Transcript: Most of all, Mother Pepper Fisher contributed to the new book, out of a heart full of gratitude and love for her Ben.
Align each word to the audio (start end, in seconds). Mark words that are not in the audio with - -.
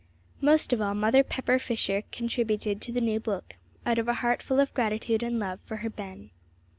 Most 0.41 0.73
of 0.73 0.81
all, 0.81 0.95
Mother 0.95 1.23
Pepper 1.23 1.59
Fisher 1.59 2.01
contributed 2.11 2.81
to 2.81 2.91
the 2.91 3.01
new 3.01 3.19
book, 3.19 3.53
out 3.85 3.99
of 3.99 4.07
a 4.07 4.15
heart 4.15 4.41
full 4.41 4.59
of 4.59 4.73
gratitude 4.73 5.21
and 5.21 5.37
love 5.37 5.59
for 5.63 5.75
her 5.75 5.91
Ben. 5.91 6.31